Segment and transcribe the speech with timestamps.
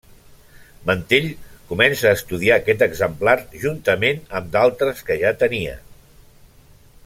[0.89, 1.27] Mantell
[1.73, 5.81] començà a estudiar aquest exemplar juntament amb d'altres que ja tenia.